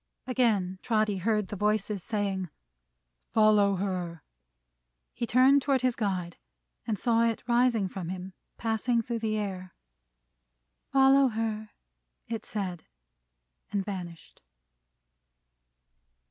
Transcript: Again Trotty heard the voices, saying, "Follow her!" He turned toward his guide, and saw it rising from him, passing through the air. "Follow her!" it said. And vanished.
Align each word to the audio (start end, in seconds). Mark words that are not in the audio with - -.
Again 0.25 0.79
Trotty 0.81 1.17
heard 1.17 1.49
the 1.49 1.55
voices, 1.55 2.01
saying, 2.03 2.49
"Follow 3.29 3.75
her!" 3.75 4.23
He 5.13 5.27
turned 5.27 5.61
toward 5.61 5.83
his 5.83 5.95
guide, 5.95 6.37
and 6.87 6.97
saw 6.97 7.21
it 7.25 7.43
rising 7.47 7.87
from 7.87 8.09
him, 8.09 8.33
passing 8.57 9.03
through 9.03 9.19
the 9.19 9.37
air. 9.37 9.75
"Follow 10.91 11.27
her!" 11.27 11.69
it 12.27 12.47
said. 12.47 12.87
And 13.71 13.85
vanished. 13.85 14.41